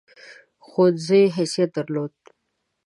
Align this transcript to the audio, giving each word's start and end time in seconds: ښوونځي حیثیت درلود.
ښوونځي 0.67 1.23
حیثیت 1.35 1.69
درلود. 1.77 2.13